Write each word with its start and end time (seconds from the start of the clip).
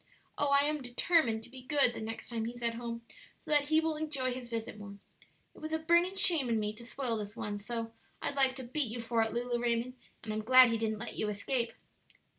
Oh, 0.35 0.47
I 0.49 0.61
am 0.61 0.81
determined 0.81 1.43
to 1.43 1.51
be 1.51 1.61
good 1.61 1.93
the 1.93 2.01
next 2.01 2.29
time 2.29 2.45
he's 2.45 2.63
at 2.63 2.73
home, 2.73 3.03
so 3.39 3.51
that 3.51 3.65
he 3.67 3.79
will 3.79 3.97
enjoy 3.97 4.33
his 4.33 4.49
visit 4.49 4.79
more. 4.79 4.97
It 5.53 5.59
was 5.59 5.71
a 5.73 5.77
burning 5.77 6.15
shame 6.15 6.49
in 6.49 6.59
me 6.59 6.73
to 6.73 6.83
spoil 6.87 7.17
this 7.17 7.35
one 7.35 7.59
so; 7.59 7.93
I'd 8.19 8.33
like 8.33 8.55
to 8.55 8.63
beat 8.63 8.89
you 8.91 8.99
for 8.99 9.21
it, 9.21 9.31
Lulu 9.31 9.61
Raymond, 9.61 9.93
and 10.23 10.33
I'm 10.33 10.43
glad 10.43 10.71
he 10.71 10.79
didn't 10.79 10.97
let 10.97 11.17
you 11.17 11.29
escape." 11.29 11.73